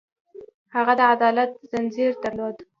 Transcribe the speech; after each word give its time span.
هغه 0.75 0.93
د 0.99 1.01
عدالت 1.13 1.51
ځنځیر 1.69 2.11
درلود. 2.23 2.55